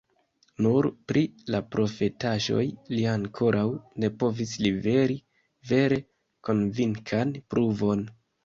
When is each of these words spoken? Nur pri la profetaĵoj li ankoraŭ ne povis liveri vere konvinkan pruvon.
Nur 0.65 0.85
pri 1.11 1.21
la 1.55 1.59
profetaĵoj 1.75 2.63
li 2.95 3.03
ankoraŭ 3.13 3.67
ne 4.05 4.11
povis 4.25 4.57
liveri 4.69 5.21
vere 5.73 6.03
konvinkan 6.51 7.37
pruvon. 7.53 8.07